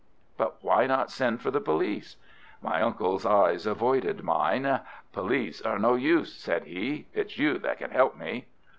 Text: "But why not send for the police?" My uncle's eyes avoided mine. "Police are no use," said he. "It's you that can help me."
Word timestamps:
"But 0.35 0.57
why 0.63 0.87
not 0.87 1.11
send 1.11 1.43
for 1.43 1.51
the 1.51 1.61
police?" 1.61 2.15
My 2.59 2.81
uncle's 2.81 3.23
eyes 3.23 3.67
avoided 3.67 4.23
mine. 4.23 4.79
"Police 5.13 5.61
are 5.61 5.77
no 5.77 5.93
use," 5.93 6.33
said 6.33 6.63
he. 6.63 7.05
"It's 7.13 7.37
you 7.37 7.59
that 7.59 7.77
can 7.77 7.91
help 7.91 8.17
me." 8.17 8.47